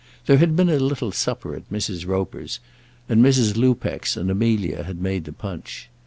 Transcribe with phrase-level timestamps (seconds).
[0.25, 2.07] There had been a little supper at Mrs.
[2.07, 2.59] Roper's,
[3.07, 3.55] and Mrs.
[3.55, 5.89] Lupex and Amelia had made the punch.